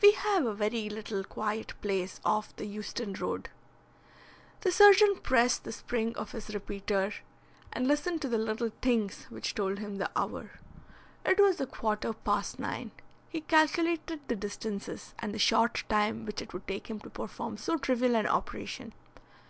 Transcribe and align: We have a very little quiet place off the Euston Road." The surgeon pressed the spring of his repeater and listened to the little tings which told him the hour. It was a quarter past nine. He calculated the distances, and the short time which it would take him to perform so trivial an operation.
We 0.00 0.12
have 0.12 0.46
a 0.46 0.54
very 0.54 0.88
little 0.88 1.22
quiet 1.24 1.74
place 1.82 2.18
off 2.24 2.56
the 2.56 2.64
Euston 2.64 3.12
Road." 3.12 3.50
The 4.62 4.72
surgeon 4.72 5.16
pressed 5.22 5.64
the 5.64 5.72
spring 5.72 6.16
of 6.16 6.32
his 6.32 6.54
repeater 6.54 7.12
and 7.70 7.86
listened 7.86 8.22
to 8.22 8.28
the 8.30 8.38
little 8.38 8.70
tings 8.80 9.24
which 9.28 9.54
told 9.54 9.80
him 9.80 9.96
the 9.96 10.10
hour. 10.16 10.52
It 11.26 11.38
was 11.38 11.60
a 11.60 11.66
quarter 11.66 12.14
past 12.14 12.58
nine. 12.58 12.92
He 13.28 13.42
calculated 13.42 14.20
the 14.26 14.36
distances, 14.36 15.12
and 15.18 15.34
the 15.34 15.38
short 15.38 15.84
time 15.90 16.24
which 16.24 16.40
it 16.40 16.54
would 16.54 16.66
take 16.66 16.86
him 16.88 16.98
to 17.00 17.10
perform 17.10 17.58
so 17.58 17.76
trivial 17.76 18.16
an 18.16 18.26
operation. 18.26 18.94